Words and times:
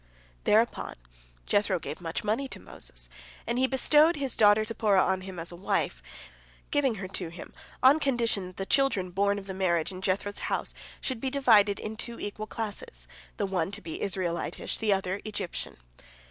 "Thereupon 0.45 0.95
Jethro 1.45 1.77
gave 1.77 2.01
much 2.01 2.23
money 2.23 2.47
to 2.47 2.59
Moses, 2.59 3.07
and 3.45 3.59
he 3.59 3.67
bestowed 3.67 4.15
his 4.15 4.35
daughter 4.35 4.65
Zipporah 4.65 5.03
upon 5.03 5.21
him 5.21 5.37
as 5.37 5.53
wife, 5.53 6.01
giving 6.71 6.95
her 6.95 7.07
to 7.09 7.29
him 7.29 7.53
under 7.83 7.99
the 7.99 8.03
condition 8.03 8.47
that 8.47 8.57
the 8.57 8.65
children 8.65 9.11
born 9.11 9.37
of 9.37 9.45
the 9.45 9.53
marriage 9.53 9.91
in 9.91 10.01
Jethro's 10.01 10.39
house 10.49 10.73
should 11.01 11.21
be 11.21 11.29
divided 11.29 11.79
into 11.79 12.13
two 12.13 12.19
equal 12.19 12.47
classes, 12.47 13.05
the 13.37 13.45
one 13.45 13.69
to 13.73 13.79
be 13.79 14.01
Israelitish, 14.01 14.79
the 14.79 14.91
other 14.91 15.21
Egyptian. 15.23 15.77